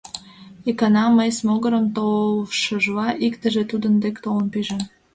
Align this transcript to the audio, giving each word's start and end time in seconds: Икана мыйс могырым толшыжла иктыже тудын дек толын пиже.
Икана 0.69 1.05
мыйс 1.17 1.37
могырым 1.47 1.85
толшыжла 1.97 3.07
иктыже 3.25 3.63
тудын 3.71 3.93
дек 4.03 4.15
толын 4.23 4.47
пиже. 4.53 4.79